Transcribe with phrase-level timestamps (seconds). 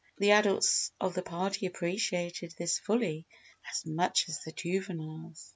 [0.17, 3.27] The adults of the party appreciated this fully
[3.71, 5.47] as much as the juveniles.